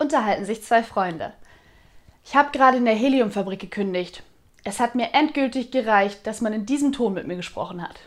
[0.00, 1.32] unterhalten sich zwei Freunde.
[2.24, 4.22] Ich habe gerade in der Heliumfabrik gekündigt.
[4.64, 8.00] Es hat mir endgültig gereicht, dass man in diesem Ton mit mir gesprochen hat.